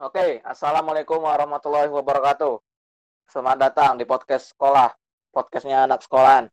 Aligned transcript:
Oke, 0.00 0.40
Assalamualaikum 0.48 1.20
warahmatullahi 1.20 1.92
wabarakatuh. 1.92 2.56
Selamat 3.28 3.68
datang 3.68 4.00
di 4.00 4.08
podcast 4.08 4.56
sekolah, 4.56 4.96
podcastnya 5.28 5.84
anak 5.84 6.00
sekolahan. 6.00 6.48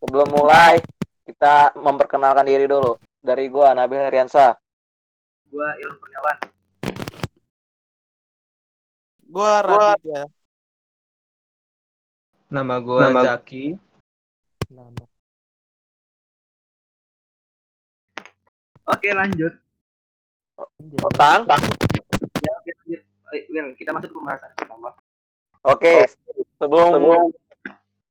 Sebelum 0.00 0.32
mulai, 0.32 0.80
kita 1.28 1.76
memperkenalkan 1.76 2.48
diri 2.48 2.64
dulu. 2.64 2.96
Dari 3.20 3.44
gua 3.52 3.76
Nabil 3.76 4.00
Heriansa. 4.00 4.56
Gua 5.52 5.68
Ilham 5.76 6.00
Kurniawan. 6.00 6.38
Gua 9.28 9.52
Raditya. 9.60 10.22
Nama 12.48 12.74
gue 12.80 13.00
Nama- 13.04 13.24
Zaki. 13.36 13.64
Nama. 14.72 15.04
Oke 18.88 19.08
lanjut. 19.12 19.52
Otang. 21.04 21.44
Ya. 23.28 23.36
Eh, 23.36 23.44
Wil, 23.50 23.66
kita 23.76 23.92
masuk 23.92 24.08
ke 24.10 24.16
pembahasan 24.16 24.50
pertama. 24.56 24.90
Oke, 25.66 26.06
sebelum 26.56 27.28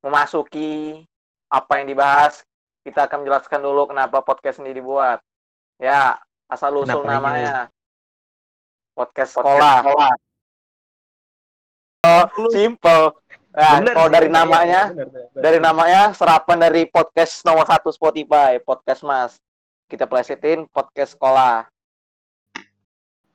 memasuki 0.03 1.01
apa 1.47 1.79
yang 1.81 1.87
dibahas, 1.89 2.43
kita 2.83 3.07
akan 3.07 3.23
menjelaskan 3.25 3.59
dulu 3.63 3.89
kenapa 3.89 4.21
podcast 4.21 4.61
ini 4.61 4.75
dibuat. 4.75 5.19
Ya, 5.77 6.17
asal 6.47 6.73
usul 6.75 7.01
Kenapa 7.01 7.03
ini? 7.03 7.13
namanya. 7.13 7.55
Podcast 8.93 9.37
sekolah. 9.37 9.77
Oh, 12.07 12.23
simple. 12.49 13.13
Nah, 13.57 13.81
Bener 13.81 13.93
kalau 13.97 14.09
dari 14.13 14.29
bener, 14.29 14.37
namanya, 14.45 14.81
iya, 14.93 14.93
bener, 14.93 15.07
bener. 15.09 15.41
dari 15.41 15.57
namanya 15.57 16.01
serapan 16.13 16.57
dari 16.61 16.85
podcast 16.85 17.41
nomor 17.41 17.65
satu 17.65 17.89
Spotify, 17.89 18.61
podcast 18.61 19.01
Mas. 19.01 19.41
Kita 19.89 20.05
plesetin 20.05 20.69
podcast 20.69 21.17
sekolah. 21.17 21.65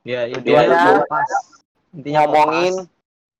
ya 0.03 0.27
Tujuannya 0.31 1.07
intinya 1.93 2.25
ngomongin 2.25 2.75
pas. 2.75 2.89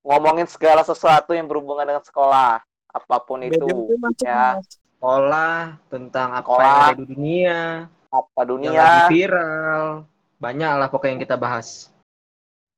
ngomongin 0.05 0.47
segala 0.47 0.83
sesuatu 0.83 1.33
yang 1.33 1.49
berhubungan 1.49 1.85
dengan 1.85 2.05
sekolah, 2.05 2.61
apa 2.93 3.17
pun 3.25 3.41
itu. 3.43 3.67
Ya. 4.21 4.61
mas. 4.61 4.67
sekolah 4.97 5.57
tentang 5.91 6.29
apa 6.31 6.47
Sekolah. 6.47 6.63
yang 6.63 6.79
ada 6.79 6.95
di 6.95 7.07
dunia, 7.11 7.61
Apa 8.13 8.39
yang 8.45 8.49
dunia, 8.55 8.71
lagi 8.71 9.01
viral. 9.11 9.85
Banyak 10.39 10.71
lah 10.79 10.89
pokoknya 10.91 11.13
yang 11.17 11.23
kita 11.23 11.37
bahas. 11.39 11.91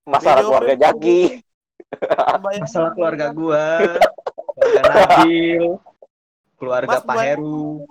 masalah 0.05 0.41
Video 0.41 0.49
keluarga 0.53 0.75
Jaki. 0.79 1.21
Masalah 2.61 2.91
keluarga 2.93 3.27
gua, 3.33 3.65
keluarga 4.55 4.83
Nabil, 4.85 5.65
keluarga 6.57 6.89
Mas, 6.93 7.05
Pak. 7.05 7.17
Heru. 7.25 7.85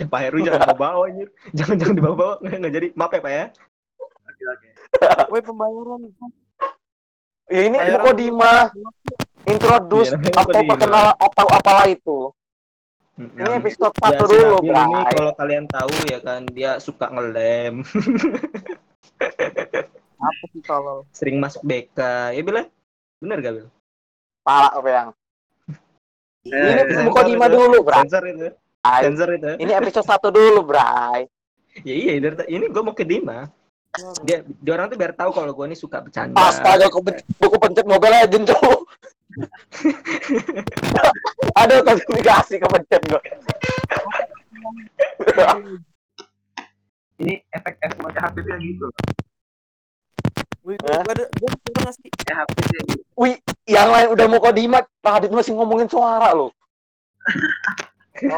Eh, 0.00 0.06
Pak 0.08 0.20
Heru 0.24 0.38
jangan 0.42 0.60
dibawa 0.66 1.02
anjir. 1.06 1.28
Jangan 1.54 1.76
jangan 1.78 1.94
dibawa 1.94 2.26
nggak 2.42 2.56
nggak 2.58 2.72
jadi. 2.74 2.88
Maaf 2.98 3.12
ya 3.12 3.20
Pak 3.22 3.32
ya. 3.32 3.44
Oke, 4.26 4.42
oke. 4.50 4.68
Woi 5.30 5.40
pembayaran. 5.40 6.00
Ya 7.50 7.60
ini 7.68 7.76
Ayo, 7.76 7.98
Mukodima 7.98 8.70
introduce 9.44 10.14
namanya 10.14 10.40
atau 10.46 10.60
perkenalan 10.62 11.14
atau 11.18 11.46
apalah 11.50 11.86
itu. 11.90 12.18
Ini 13.12 13.44
Mm-mm. 13.44 13.60
episode 13.60 13.92
Ya, 13.92 14.00
satu 14.08 14.24
si 14.24 14.34
dulu, 14.40 14.56
ini 14.64 14.70
Bray. 14.72 15.12
kalau 15.12 15.32
kalian 15.36 15.64
tahu 15.68 15.92
ya 16.08 16.18
kan 16.24 16.40
dia 16.48 16.80
suka 16.80 17.12
ngelem, 17.12 17.82
Apa 20.22 20.44
sih 20.54 20.62
kalau 20.62 21.04
sering 21.12 21.36
masuk 21.36 21.60
BK. 21.62 21.98
Ya 22.32 22.40
bilang 22.40 22.70
bener 23.18 23.36
gak 23.42 23.52
Bil? 23.58 23.68
Pala 24.42 24.70
apa 24.72 24.88
yang? 24.88 25.08
Eh, 26.42 26.50
Ini 26.50 26.82
sensor 26.88 27.04
Mukodima 27.06 27.46
itu. 27.46 27.54
dulu, 27.54 27.76
Bray. 27.84 28.00
Sensor 28.02 28.22
itu. 28.26 28.48
Sensor 28.82 29.28
itu. 29.30 29.50
Ini 29.60 29.72
episode 29.78 30.06
satu 30.08 30.28
dulu, 30.32 30.60
Bray. 30.64 31.28
Ya 31.84 31.94
iya, 31.94 32.12
ini 32.48 32.64
gue 32.66 32.82
mau 32.82 32.96
ke 32.96 33.04
Dima. 33.06 33.46
Dia, 34.24 34.40
dia 34.40 34.72
orang 34.72 34.88
tuh 34.88 34.96
biar 34.96 35.12
tahu 35.12 35.36
kalau 35.36 35.52
gue 35.52 35.66
ini 35.68 35.76
suka 35.76 36.00
bercanda. 36.00 36.32
Astaga, 36.40 36.88
aku 36.88 37.04
buku 37.36 37.56
pencet 37.60 37.84
Mobile 37.84 38.24
Legends 38.24 38.48
tuh. 38.48 38.88
Ada 41.60 41.84
notifikasi 41.84 42.56
kepencet 42.56 43.02
gue. 43.04 43.22
Ini 47.20 47.34
efek-efek 47.52 48.00
macam 48.00 48.32
HPP 48.32 48.48
kayak 48.48 48.60
gitu. 48.64 48.86
Wih, 50.62 50.78
ada 50.78 51.26
nggak 51.28 51.92
sih? 51.98 52.08
Ya 52.30 52.46
gitu. 52.48 53.02
Wih, 53.18 53.36
yang 53.68 53.92
lain 53.92 54.08
udah 54.14 54.26
mau 54.30 54.40
Kodima, 54.40 54.80
Pak 55.02 55.12
Hadid 55.20 55.34
masih 55.34 55.52
ngomongin 55.52 55.90
suara 55.90 56.32
loh. 56.32 56.54
Oh, 58.12 58.28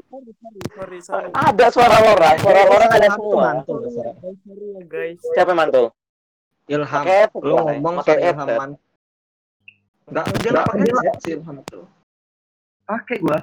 sorry, 0.10 0.32
sorry, 0.38 0.62
sorry, 0.70 0.98
sorry. 1.02 1.28
Ada 1.34 1.66
suara 1.74 1.96
orang, 1.98 2.36
suara 2.38 2.62
orang 2.70 2.90
ada 2.94 3.08
semua. 3.10 3.42
mantul 3.58 3.78
sorry 3.90 4.66
ya 4.78 4.82
guys. 4.86 5.18
Siapa 5.34 5.52
mantul? 5.52 5.90
Ilham. 6.70 7.02
Pakai 7.02 7.16
headset, 7.26 7.42
Lu 7.42 7.54
ngomong 7.58 7.94
pakai 8.00 8.16
Ilham 8.22 8.48
mantul. 8.54 8.86
Enggak, 10.10 10.24
dia 10.30 10.50
Nggak, 10.50 10.64
nggak 10.70 10.94
pakai 10.94 11.18
si 11.18 11.28
Ilham 11.34 11.56
itu. 11.58 11.80
Pakai 12.86 13.16
gua. 13.18 13.38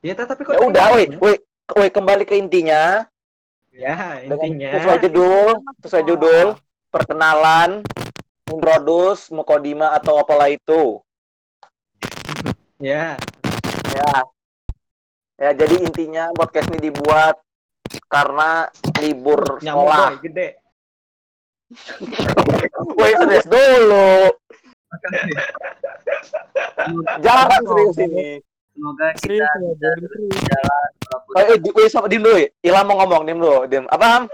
Ya 0.00 0.12
tapi 0.16 0.40
kok 0.44 0.52
Ya 0.56 0.60
udah, 0.64 0.84
woi, 0.96 1.04
woi, 1.20 1.34
woi 1.76 1.88
kembali 1.92 2.24
ke 2.24 2.40
intinya. 2.40 3.04
Ya, 3.76 4.24
intinya 4.24 4.80
sesuai 4.80 4.98
judul, 5.04 5.60
sesuai 5.84 6.04
judul, 6.08 6.46
perkenalan, 6.88 7.84
introduce, 8.48 9.28
mukodima 9.28 9.92
atau 9.92 10.16
apalah 10.16 10.48
itu. 10.48 11.04
ya 12.80 13.20
Ya. 13.92 14.35
Ya, 15.36 15.50
jadi 15.52 15.84
intinya 15.84 16.32
podcast 16.32 16.72
ini 16.72 16.88
dibuat 16.88 17.36
karena 18.08 18.72
libur 19.04 19.60
nyamuk 19.60 19.84
sekolah. 19.84 20.08
boy 20.08 20.18
gede. 20.24 20.48
Woi, 22.96 23.12
serius 23.12 23.46
dulu. 23.46 24.10
Jangan 27.20 27.60
serius 27.62 27.96
ini. 28.00 28.28
Semoga 28.76 29.08
kita 29.16 29.24
Serius 29.24 29.48
ya, 29.56 29.64
bisa 29.72 29.88
berjalan 30.28 30.90
walaupun 31.00 31.32
Oh, 31.32 31.40
eh, 31.40 31.56
di- 31.56 31.72
woi, 31.72 31.88
sama 31.88 32.06
dim 32.08 32.20
dulu. 32.20 32.36
Ilham 32.60 32.84
mau 32.84 32.96
ngomong, 33.00 33.22
dim 33.24 33.38
dulu. 33.40 33.64
Dim. 33.64 33.84
Apa, 33.88 34.04
Ham? 34.04 34.24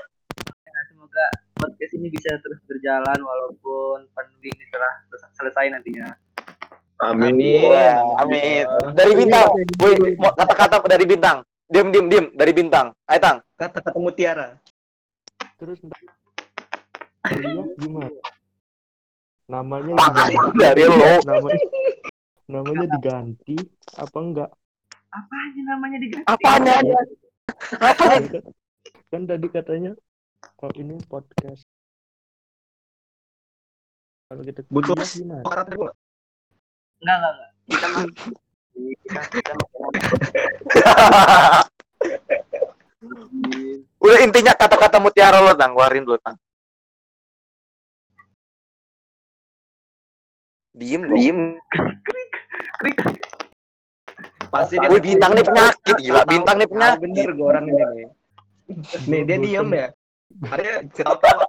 semoga 0.91 1.27
podcast 1.55 1.93
ini 1.95 2.11
bisa 2.11 2.31
terus 2.43 2.59
berjalan 2.67 3.19
walaupun 3.23 4.07
pandemi 4.13 4.51
ini 4.51 4.65
telah 4.69 4.93
sel- 5.15 5.31
selesai 5.39 5.71
nantinya. 5.71 6.11
Amin. 7.03 7.67
Wah, 7.67 8.23
amin. 8.23 8.65
Dari 8.95 9.13
bintang. 9.19 9.51
Woi, 9.83 9.95
mau 10.15 10.31
kata-kata 10.31 10.87
dari 10.87 11.03
bintang. 11.03 11.43
Dim, 11.67 11.91
dim, 11.91 12.07
dim. 12.07 12.25
Dari 12.39 12.53
bintang. 12.55 12.95
Ayo, 13.11 13.19
Tang. 13.19 13.39
Kata-kata 13.59 13.99
mutiara. 13.99 14.55
Terus 15.59 15.83
gimana? 17.79 18.11
Namanya 19.51 19.95
diganti. 19.99 20.59
dari 20.59 20.85
lo. 20.87 21.13
Namanya 21.27 21.65
namanya 22.51 22.87
diganti 22.99 23.57
apa 23.97 24.19
enggak? 24.19 24.51
Apa 25.11 25.35
aja 25.49 25.61
namanya 25.67 25.99
diganti? 26.03 26.27
Apanya? 26.27 26.75
Apa? 27.79 28.05
Kan, 28.07 28.23
kan 29.11 29.23
tadi 29.27 29.47
katanya 29.51 29.93
kalau 30.59 30.75
ini 30.79 30.99
podcast. 31.07 31.63
Kalau 34.27 34.43
kita 34.43 34.61
Butuh? 34.71 34.97
Orang. 35.47 35.95
Enggak, 37.03 37.17
enggak, 37.19 37.33
enggak. 37.35 37.51
Kita 37.67 37.87
masuk. 37.91 38.15
Kita, 39.03 39.21
kita. 39.35 39.53
Udah 43.99 44.19
intinya 44.23 44.53
kata-kata 44.55 45.03
mutiara 45.03 45.43
lo, 45.43 45.51
Tang. 45.59 45.75
Keluarin 45.75 46.07
dulu, 46.07 46.19
Tang. 46.23 46.39
Diem, 50.79 51.03
diem. 51.11 51.41
Pasti 54.53 54.79
dia 54.79 54.89
bintang 54.89 55.33
nih 55.35 55.45
penyakit, 55.45 55.97
gila. 55.99 56.23
Bintang 56.23 56.57
nih 56.63 56.69
penyakit. 56.71 57.03
bener 57.03 57.29
gue 57.35 57.47
orang 57.47 57.65
ini 57.67 57.83
nih. 57.83 58.07
Nih 59.11 59.21
dia 59.27 59.37
diem 59.43 59.69
ya. 59.75 59.89
Ada 60.49 60.87
ketawa 60.87 61.45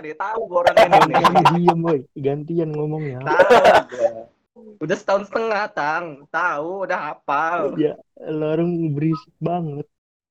dia 0.00 0.16
tahu 0.18 0.40
gue 0.48 0.58
orang 0.64 0.74
ini 0.74 0.96
nih. 1.12 1.44
Diem 1.54 1.78
woi, 1.84 2.00
gantian 2.18 2.70
ngomongnya. 2.72 3.20
Tahu 3.20 3.52
gua. 3.92 4.33
Udah 4.54 4.96
setahun 4.96 5.26
setengah, 5.30 5.66
Tang. 5.74 6.26
Tahu, 6.30 6.86
udah 6.86 6.98
hafal. 7.10 7.74
Ya, 7.74 7.98
lo 8.30 8.54
orang 8.54 8.94
berisik 8.94 9.34
banget. 9.42 9.86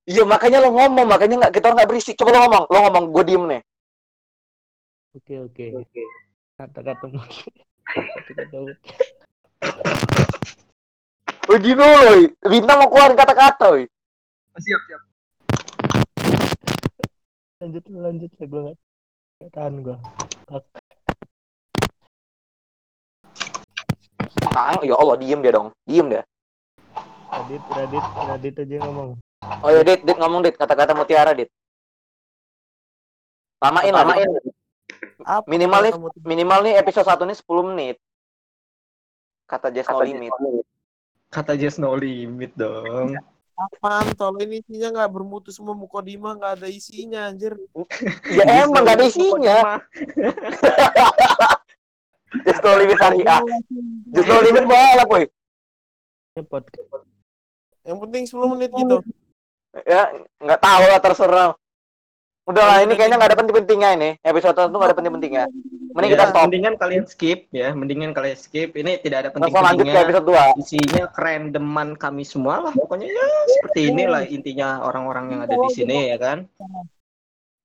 Iya, 0.08 0.24
makanya 0.24 0.64
lo 0.64 0.72
ngomong. 0.72 1.08
Makanya 1.08 1.36
nggak 1.48 1.54
kita 1.60 1.75
nggak 1.75 1.90
berisik. 1.90 2.16
Coba 2.16 2.36
lo 2.36 2.40
ngomong. 2.48 2.64
Lo 2.72 2.78
ngomong, 2.88 3.06
gue 3.12 3.24
diem 3.28 3.44
nih. 3.48 3.62
Oke, 5.14 5.36
oke. 5.44 5.66
Oke. 5.84 6.04
Kata-kata 6.56 7.06
mungkin. 7.12 7.52
Kata-kata 7.84 8.58
Woi, 11.44 11.60
gini 11.60 11.76
lo. 11.76 12.14
Bintang 12.48 12.78
mau 12.80 12.90
keluarin 12.92 13.19
kata-kata, 13.19 13.76
woi. 13.76 13.84
Oh, 14.54 14.62
siap, 14.64 14.81
siap. 14.88 15.02
lanjut 17.64 17.84
lanjut 17.96 18.31
gue 18.44 18.76
nggak 19.40 19.52
tahan 19.56 19.74
gue 19.88 19.96
Tang, 24.54 24.78
ya 24.86 24.94
Allah, 24.94 25.18
diem 25.18 25.42
dia 25.42 25.52
dong. 25.58 25.74
Diem 25.90 26.08
dia. 26.14 26.22
Radit 27.34 27.64
Radit 27.74 28.06
Radit 28.30 28.56
aja 28.62 28.78
ngomong 28.86 29.18
Oh 29.66 29.70
ya, 29.74 29.82
Dit, 29.82 30.06
Dit 30.06 30.18
ngomong, 30.22 30.46
Dit. 30.46 30.56
Kata-kata 30.56 30.94
mutiara, 30.94 31.34
Dit. 31.34 31.50
Lamain 33.58 33.90
lah, 33.90 34.06
Dit. 34.14 34.30
Apa 35.26 35.44
Minimal 35.50 35.80
nih, 35.90 35.94
minimal 36.22 36.60
nih 36.62 36.74
episode 36.78 37.10
1 37.10 37.26
nih 37.26 37.38
10 37.42 37.70
menit. 37.74 37.98
Kata 39.50 39.68
Just 39.74 39.90
No 39.90 40.00
Limit. 40.06 40.32
Kata 41.34 41.54
Just 41.58 41.78
No 41.82 41.98
Limit 41.98 42.54
dong. 42.54 43.18
apaan 43.54 44.10
tol 44.18 44.34
ini 44.42 44.66
isinya 44.66 44.90
nggak 44.90 45.14
bermutu 45.14 45.54
semua 45.54 45.78
mukodima 45.78 46.34
nggak 46.34 46.58
ada 46.58 46.68
isinya 46.74 47.30
anjir 47.30 47.54
Ya 48.34 48.66
emang 48.66 48.82
gak 48.82 48.98
ada 48.98 49.06
isinya. 49.06 49.78
Just 52.41 52.62
No 52.65 52.71
Limit 52.81 52.97
syariah. 52.97 53.41
Just 54.09 54.27
No 54.27 54.38
Limit 54.41 54.63
boleh, 54.65 55.06
boy. 55.06 55.24
Cepet. 56.33 56.63
yang 57.83 58.00
penting 58.00 58.24
10 58.25 58.53
menit 58.56 58.71
gitu 58.74 59.03
Ya, 59.83 60.07
nggak 60.38 60.62
tahu 60.62 60.83
lah 60.85 61.00
terserah. 61.01 61.51
Udah 62.45 62.63
lah, 62.63 62.77
ini 62.85 62.94
kayaknya 62.94 63.18
nggak 63.18 63.31
ada 63.33 63.39
penting-pentingnya 63.41 63.89
ini. 63.97 64.09
Episode 64.21 64.69
itu 64.69 64.77
nggak 64.77 64.89
ada 64.94 64.97
penting-pentingnya. 65.00 65.45
Mending 65.94 66.12
kita 66.13 66.25
Ya, 66.25 66.30
stop. 66.30 66.44
Mendingan 66.45 66.75
kalian 66.77 67.06
skip 67.09 67.39
ya, 67.50 67.69
mendingan 67.74 68.12
kalian 68.13 68.38
skip. 68.38 68.69
Ini 68.77 69.01
tidak 69.01 69.18
ada 69.25 69.30
Langsung 69.33 69.65
lanjut 69.65 69.88
ke 69.88 69.89
penting-pentingnya. 69.89 70.03
episode 70.06 70.25
2. 70.30 70.62
Isinya 70.62 71.03
kerendeman 71.09 71.89
kami 71.97 72.24
semua 72.27 72.69
lah. 72.69 72.74
Pokoknya 72.75 73.07
ya 73.09 73.25
seperti 73.50 73.80
inilah 73.89 74.24
intinya 74.30 74.83
orang-orang 74.85 75.25
yang 75.33 75.41
ada 75.45 75.56
di 75.57 75.69
sini 75.74 76.13
ya 76.13 76.18
kan. 76.21 76.38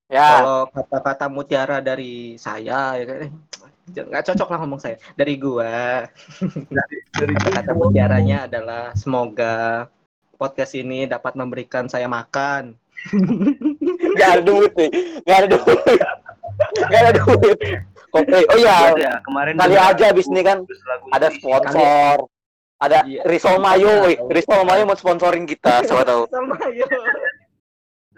Ya, 0.08 0.40
Kalau 0.40 0.60
kata-kata 0.72 1.28
mutiara 1.28 1.78
dari 1.78 2.40
saya 2.40 2.96
ya 2.96 3.04
kan. 3.04 3.18
eh, 3.28 3.30
nggak 3.92 4.24
cocok 4.24 4.48
lah 4.48 4.58
ngomong 4.64 4.80
saya. 4.80 4.96
Dari 5.12 5.36
gua. 5.36 6.08
Kata-kata 7.12 7.72
mutiaranya 7.72 8.48
adalah 8.48 8.96
semoga 8.96 9.84
podcast 10.34 10.72
ini 10.72 11.04
dapat 11.04 11.36
memberikan 11.36 11.92
saya 11.92 12.08
makan. 12.08 12.72
nggak 14.16 14.30
ada 14.32 14.42
duit 14.42 14.72
nih. 14.74 14.90
Nggak 15.22 15.38
ada 15.38 15.48
duit. 15.50 15.78
Nggak 16.58 17.00
ada 17.00 17.12
duit. 17.14 17.58
Kok- 18.08 18.26
eh, 18.34 18.42
Oh 18.48 18.58
iya, 18.58 18.76
ya, 18.96 19.12
kemarin 19.22 19.54
kali 19.54 19.76
aja 19.78 20.10
abis 20.10 20.26
ini 20.26 20.42
kan 20.42 20.64
ada 21.12 21.30
sponsor. 21.30 22.26
Ada 22.78 23.04
Iya. 23.04 23.22
Risol 23.22 23.58
Mayo, 23.58 24.02
woi. 24.02 24.14
Risol 24.26 24.64
Mayo 24.64 24.82
mau 24.82 24.94
sponsorin 24.94 25.44
kita, 25.44 25.84
siapa 25.84 26.02
tahu. 26.02 26.26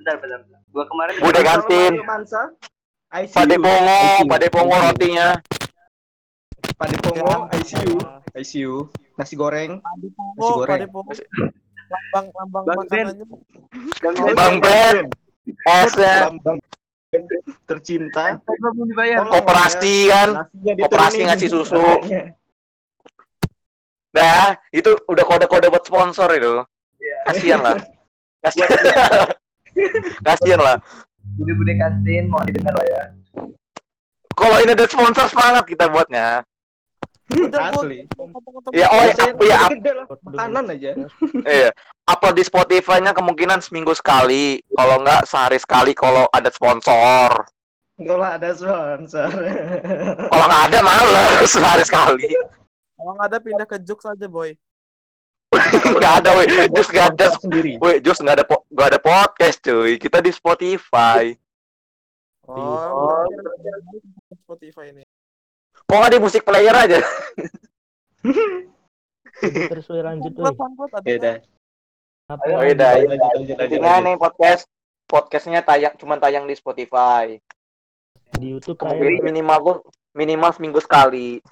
Bentar 0.01 0.17
bentar 0.17 0.41
bentar. 0.49 0.61
gua 0.73 0.85
kemarin 0.89 1.13
Bude 1.21 1.41
kantin. 1.45 1.93
Mansa. 2.09 2.43
ICU. 3.11 3.37
Pade 3.37 3.57
Pongo. 3.61 4.01
Pade 4.33 4.49
Pongo 4.49 4.77
rotinya. 4.81 5.29
Pade 6.81 6.97
Pongo, 7.05 7.35
ICU. 7.53 7.97
ICU. 8.33 8.75
Nasi 9.21 9.35
goreng. 9.37 9.83
Nasi 9.85 10.09
oh 10.41 10.65
goreng. 10.65 10.89
lambang 11.91 12.27
lambang 12.33 12.65
Bang 12.65 12.81
Ben. 12.87 13.07
makanannya 13.11 14.35
Bang 14.39 14.57
Ben, 14.63 14.97
esnya, 15.67 16.31
Lambang 16.31 16.59
tercinta. 17.67 18.39
Gua 18.47 18.71
belum 18.73 18.87
dibayar 18.95 19.27
Tolong 19.27 19.35
operasi 19.43 19.95
kan. 20.07 20.29
Nasinya 20.31 20.73
diturunin. 20.79 20.87
Operasi 20.87 21.19
ngasih 21.27 21.49
susu. 21.51 21.83
Nah, 24.11 24.59
itu 24.71 24.91
udah 25.07 25.25
kode-kode 25.27 25.67
buat 25.71 25.83
sponsor 25.87 26.31
itu. 26.39 26.63
Iya. 27.03 27.19
Kasian 27.27 27.61
lah. 27.63 27.79
Kasian. 28.47 28.69
Kasian 30.27 30.61
lah. 30.61 30.77
bude-bude 31.39 31.77
kantin 31.79 32.27
mau 32.27 32.43
didengar 32.43 32.75
lah 32.75 32.87
ya 32.89 33.03
Kalau 34.35 34.57
ini 34.65 34.73
ada 34.73 34.89
sponsor 34.89 35.29
semangat 35.29 35.69
kita 35.69 35.85
buatnya. 35.93 36.41
Asli. 37.31 38.09
Ya, 38.73 38.89
oh, 38.91 39.05
ya, 39.05 39.27
ya. 39.37 39.61
Makanan 40.25 40.65
aja. 40.75 40.91
Iya. 41.61 41.71
Upload 42.09 42.35
di 42.41 42.45
Spotify-nya 42.49 43.13
kemungkinan 43.13 43.61
seminggu 43.61 43.93
sekali. 43.93 44.59
Kalau 44.75 45.05
nggak 45.05 45.29
sehari 45.29 45.61
sekali 45.61 45.93
kalau 45.93 46.25
ada 46.33 46.49
sponsor. 46.49 47.47
Kalau 48.01 48.27
ada 48.27 48.51
sponsor. 48.57 49.31
Kalau 50.33 50.47
nggak 50.49 50.65
ada 50.73 50.79
males 50.81 51.51
sehari 51.55 51.85
sekali. 51.85 52.33
kalau 53.01 53.17
nggak 53.17 53.29
ada 53.33 53.39
pindah 53.41 53.67
ke 53.69 53.77
Juk 53.81 54.05
saja 54.05 54.29
boy 54.29 54.53
Nggak 55.99 56.15
ada, 56.23 56.31
woi. 56.33 56.47
Just 56.71 56.91
nggak 56.91 57.07
ada. 57.11 57.27
sendiri. 57.37 57.75
Woi, 57.77 57.99
Just 57.99 58.23
nggak 58.23 58.37
ada 58.39 58.45
po- 58.45 58.67
nggak 58.69 58.89
ada 58.89 59.01
podcast, 59.01 59.59
cuy. 59.61 59.99
Kita 59.99 60.19
di 60.19 60.31
Spotify. 60.31 61.35
oh, 62.47 63.23
Spotify 64.41 64.91
ini 64.91 65.03
Kok 65.81 65.97
nggak 65.97 66.13
di 66.13 66.19
musik 66.19 66.43
player 66.43 66.71
aja? 66.73 66.99
terus 69.41 69.87
we 69.87 70.01
lanjut 70.01 70.33
Buat 70.35 70.53
we. 70.53 70.59
SoundCloud 70.59 70.91
ada 70.93 71.03
Beda. 71.03 71.33
Apa 72.27 72.43
Oh, 72.49 72.63
iya, 72.63 72.91
Intinya 73.59 73.95
nih 74.01 74.15
podcast 74.15 74.67
podcastnya 75.05 75.63
tayang 75.63 75.95
cuman 75.95 76.19
tayang 76.19 76.47
di 76.47 76.55
Spotify. 76.55 77.39
di 78.31 78.47
YouTube 78.49 78.79
Kemungkinan 78.79 79.11
kayak 79.11 79.27
minimal 79.27 79.83
minimal 80.13 80.51
seminggu 80.55 80.79
sekali. 80.79 81.43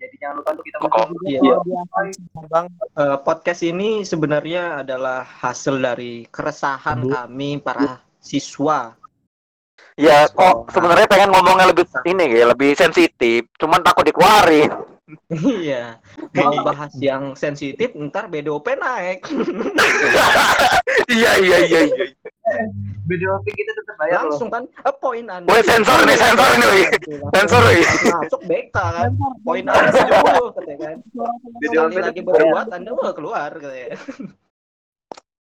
Ya, 0.00 0.08
jadi 0.08 0.16
jangan 0.16 0.34
lupa 0.40 0.48
untuk 0.56 0.64
kita 0.64 0.76
Oh, 0.80 0.88
mencoba 0.88 1.28
iya. 1.28 1.40
Akun 1.84 2.08
bang 2.48 2.66
Eh, 2.96 3.16
podcast 3.20 3.60
ini 3.60 4.00
sebenarnya 4.00 4.80
adalah 4.80 5.20
hasil 5.28 5.76
dari 5.76 6.24
keresahan 6.32 7.04
Aduh. 7.04 7.12
kami 7.12 7.60
para 7.60 8.00
siswa. 8.16 8.96
Ya, 10.00 10.24
kok 10.32 10.72
sebenarnya 10.72 11.04
pengen 11.04 11.28
ngomongnya 11.36 11.68
lebih 11.68 11.84
ini 12.08 12.32
ya, 12.32 12.48
lebih 12.48 12.72
sensitif, 12.72 13.44
cuman 13.60 13.84
takut 13.84 14.08
dikeluarin. 14.08 14.72
Iya. 15.30 15.98
Mau 16.36 16.54
bahas 16.66 16.92
yang 16.98 17.34
sensitif, 17.38 17.94
ntar 17.94 18.28
BDOP 18.28 18.66
naik. 18.76 19.26
iya, 21.10 21.32
iya, 21.38 21.58
iya, 21.66 21.80
iya. 21.86 22.06
BDOP 23.06 23.46
kita 23.50 23.72
tetap 23.74 23.94
bayar 23.98 24.26
Langsung 24.26 24.50
kan, 24.50 24.62
eh, 24.66 24.94
poin 24.98 25.24
anda. 25.26 25.46
Woi, 25.50 25.62
sensor 25.62 25.98
nih, 26.06 26.16
sensor 26.18 26.50
nih, 26.58 26.66
woi. 26.66 26.84
Sensor, 27.34 27.62
woi. 27.62 27.80
Masuk 28.22 28.40
BK 28.46 28.76
kan. 28.76 29.10
Poin 29.42 29.64
anda 29.66 29.90
tujuh, 29.90 30.46
katanya 30.54 30.78
kan. 30.78 30.96
BDOP 31.62 31.94
lagi 31.98 32.20
berbuat, 32.22 32.66
anda 32.74 32.90
mau 32.94 33.12
keluar, 33.14 33.50
katanya. 33.54 33.98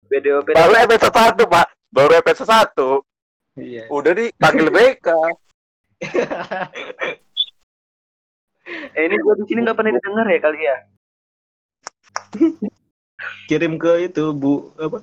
BDOP 0.08 0.48
Baru 0.56 0.74
episode 0.76 1.14
satu, 1.14 1.42
Pak. 1.44 1.66
Baru 1.92 2.12
episode 2.16 2.48
satu. 2.48 2.90
Iya. 3.58 3.90
Udah 3.92 4.12
dipanggil 4.14 4.68
BK. 4.70 5.08
eh 8.96 9.02
ini 9.08 9.16
gua 9.24 9.34
di 9.38 9.44
sini 9.48 9.64
nggak 9.64 9.76
pernah 9.76 9.92
didengar 9.96 10.26
ya 10.28 10.40
kali 10.40 10.60
ya 10.62 10.76
Kirim 13.48 13.80
ke 13.80 14.12
itu, 14.12 14.30
Bu, 14.36 14.70
apa? 14.78 15.02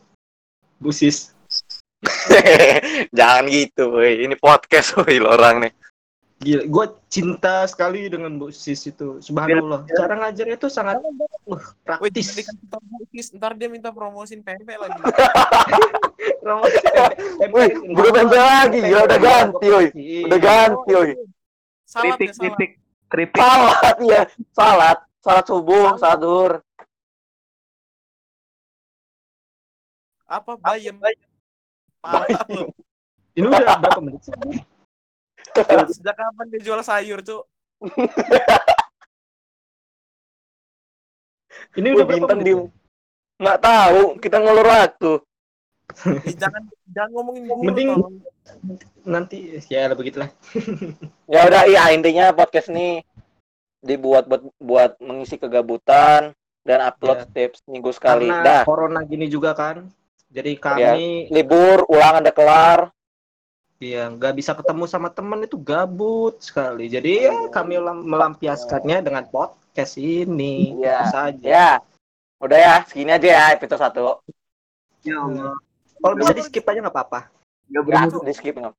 Bu 0.78 0.92
Sis. 0.94 1.34
Jangan 3.18 3.46
gitu, 3.50 3.98
woi. 3.98 4.24
Ini 4.24 4.36
podcast, 4.38 4.96
woi, 5.02 5.18
lo 5.18 5.34
orang 5.34 5.68
nih. 5.68 5.74
Gila, 6.36 6.64
gue 6.68 6.86
cinta 7.10 7.66
sekali 7.66 8.06
dengan 8.06 8.38
Bu 8.38 8.54
Sis 8.54 8.86
itu. 8.86 9.20
Subhanallah. 9.20 9.88
Cara 9.90 10.14
ngajarnya 10.22 10.56
itu 10.62 10.70
sangat 10.70 11.02
uh, 11.02 11.64
praktis. 11.82 12.38
ntar 13.34 13.58
dia 13.58 13.72
minta 13.72 13.90
promosin 13.90 14.46
PMP 14.46 14.78
lagi. 14.78 15.00
Wih, 17.56 17.72
udah 17.90 18.12
tempe 18.14 18.38
lagi, 18.38 18.78
gila 18.86 19.02
udah 19.10 19.20
ganti, 19.20 19.66
woi. 19.66 19.88
Udah 20.30 20.40
ganti, 20.40 20.92
woi. 20.94 21.12
Ya, 21.18 21.18
salat. 21.90 22.22
Keripik 23.16 23.40
Salat 23.40 23.98
ya, 24.04 24.22
salat, 24.52 24.98
salat 25.24 25.46
subuh, 25.48 25.96
salat 25.96 26.20
duhur. 26.20 26.54
Apa 30.28 30.60
bayem? 30.60 31.00
Parah 32.04 32.44
lu. 32.52 32.68
Ini 33.40 33.48
udah 33.48 33.80
berapa 33.80 34.00
menit 34.04 34.20
sih? 34.28 34.36
Sejak 35.96 36.16
kapan 36.20 36.46
dia 36.52 36.60
jual 36.60 36.84
sayur, 36.84 37.24
Cuk? 37.24 37.48
Ini 41.80 41.88
udah 41.96 42.04
berapa 42.04 42.20
bintang 42.20 42.40
menit? 42.44 42.52
di 42.52 42.54
nggak 43.40 43.60
tahu, 43.64 44.20
kita 44.20 44.38
ngulur 44.44 44.68
waktu. 44.68 45.14
Jangan 46.36 46.64
jangan 46.92 47.10
ngomongin 47.14 47.44
guru 47.48 47.62
Mending-. 47.64 47.94
Nanti 49.06 49.38
ya 49.70 49.90
begitulah. 49.94 50.30
Ya 51.32 51.42
udah, 51.50 51.66
iya 51.66 51.90
intinya 51.90 52.30
podcast 52.32 52.70
ini 52.70 53.02
dibuat 53.82 54.30
buat 54.30 54.46
buat 54.62 54.92
mengisi 55.02 55.38
kegabutan 55.38 56.34
dan 56.62 56.80
upload 56.82 57.22
Ya. 57.22 57.24
setiap 57.26 57.52
seminggu 57.58 57.90
sekali. 57.94 58.30
Karena 58.30 58.46
Dah, 58.46 58.62
corona 58.66 59.02
gini 59.02 59.26
juga 59.26 59.54
kan. 59.54 59.90
Jadi 60.30 60.58
kami 60.58 61.30
libur, 61.30 61.86
ulangan 61.90 62.26
udah 62.26 62.36
kelar. 62.36 62.80
ya 63.76 64.08
nggak 64.08 64.34
bisa 64.40 64.56
ketemu 64.56 64.88
sama 64.88 65.12
teman 65.12 65.44
itu 65.44 65.60
gabut 65.60 66.40
sekali. 66.40 66.88
Jadi 66.88 67.28
ya 67.28 67.52
kami 67.52 67.76
lam- 67.76 68.08
melampiaskannya 68.08 69.04
dengan 69.04 69.28
podcast 69.28 70.00
ini. 70.00 70.80
Iya. 70.80 71.00
Saja. 71.12 71.44
Ya, 71.44 71.70
udah 72.40 72.58
ya, 72.58 72.76
segini 72.88 73.12
aja 73.14 73.28
ya 73.28 73.44
episode 73.54 73.82
satu. 73.82 74.24
ya 75.06 75.22
Allah 75.22 75.54
Kalau 76.06 76.16
bisa 76.22 76.32
di 76.38 76.44
skip 76.46 76.66
aja 76.70 76.80
nggak 76.86 76.94
apa-apa. 76.94 77.20
nggak 77.66 77.82
Ya, 77.82 77.88
bermutu 77.90 78.18
di 78.22 78.34
skip 78.38 78.54
nggak? 78.54 78.76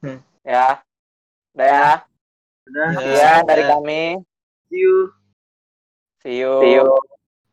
Hmm. 0.00 0.18
Ya, 0.40 0.80
udah 1.52 1.68
ya. 1.68 1.88
udah 2.64 2.88
Ya. 2.88 2.96
Sekian 2.96 3.42
dari 3.44 3.62
ya. 3.62 3.68
kami. 3.76 4.02
see 4.72 4.80
you 4.80 4.96
See 6.26 6.42
you. 6.42 6.52
See 6.58 6.72
you. 6.74 6.86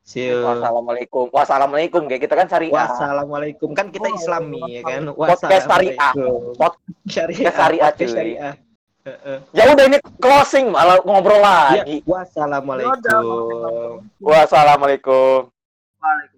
See 0.04 0.26
you. 0.34 0.42
Wassalamualaikum. 0.42 1.30
Wassalamualaikum. 1.30 2.10
Kayak 2.10 2.22
kita 2.26 2.34
kan 2.34 2.48
syariah. 2.50 2.74
Wassalamualaikum 2.74 3.70
kan 3.78 3.94
kita 3.94 4.10
Islami 4.10 4.80
ya 4.80 4.82
kan. 4.82 5.14
Podcast 5.20 5.70
syariah. 5.70 6.12
Podcast 6.58 7.30
syariah, 7.38 7.92
syariah. 7.94 8.54
Heeh. 9.04 9.38
Ya 9.52 9.68
udah 9.68 9.84
ini 9.86 10.00
closing 10.18 10.72
malah 10.72 10.98
ngobrol 11.04 11.38
Ya, 11.38 11.84
lagi. 11.84 12.00
wassalamualaikum. 12.08 14.00
Wassalamualaikum. 14.18 15.52
Waalaikumsalam. 16.00 16.33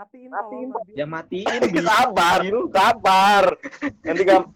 Matiin, 0.00 0.30
Matiin. 0.32 0.68
Ya 0.96 1.04
matiin. 1.06 1.60
Sabar, 1.84 2.40
sabar. 2.72 3.44
Nanti 4.00 4.24
gam 4.24 4.48